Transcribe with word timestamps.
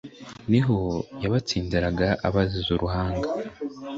niho 0.49 0.77
yabatsindira 1.23 1.87
abaziza 2.27 2.69
uruhanga 2.75 3.29